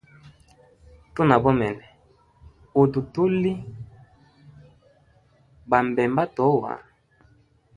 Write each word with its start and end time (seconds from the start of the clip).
Tuna 1.13 1.35
bomene, 1.43 1.85
hutu 2.73 2.99
tuli 3.13 3.51
ba 5.69 5.77
mbemba 5.87 6.23
atoa. 6.27 6.73